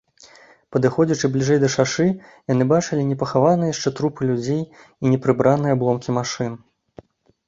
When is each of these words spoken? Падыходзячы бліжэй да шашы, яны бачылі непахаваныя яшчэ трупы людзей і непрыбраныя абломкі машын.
Падыходзячы 0.75 1.25
бліжэй 1.33 1.57
да 1.63 1.67
шашы, 1.73 2.05
яны 2.53 2.63
бачылі 2.71 3.03
непахаваныя 3.09 3.73
яшчэ 3.73 3.93
трупы 3.99 4.21
людзей 4.31 4.63
і 4.63 5.05
непрыбраныя 5.13 5.77
абломкі 5.79 6.17
машын. 6.17 6.57